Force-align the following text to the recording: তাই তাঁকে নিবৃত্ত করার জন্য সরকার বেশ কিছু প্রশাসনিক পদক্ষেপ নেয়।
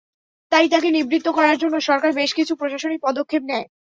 তাই 0.51 0.65
তাঁকে 0.71 0.89
নিবৃত্ত 0.91 1.27
করার 1.37 1.57
জন্য 1.61 1.75
সরকার 1.81 2.11
বেশ 2.13 2.31
কিছু 2.37 2.53
প্রশাসনিক 2.55 2.99
পদক্ষেপ 3.03 3.41
নেয়। 3.45 3.65